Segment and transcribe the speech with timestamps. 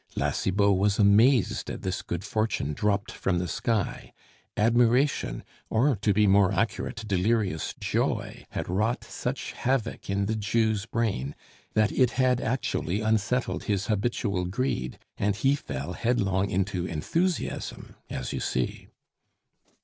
[0.15, 4.11] La Cibot was amazed at this good fortune dropped from the sky.
[4.57, 10.87] Admiration, or, to be more accurate, delirious joy, had wrought such havoc in the Jew's
[10.87, 11.35] brain,
[11.75, 18.33] that it had actually unsettled his habitual greed, and he fell headlong into enthusiasm, as
[18.33, 18.87] you see.